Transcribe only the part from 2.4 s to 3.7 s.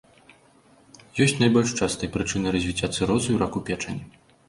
развіцця цырозу і раку